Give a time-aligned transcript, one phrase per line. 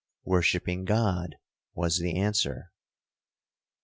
[0.23, 1.35] —'Worshipping God,'
[1.75, 2.71] was the answer.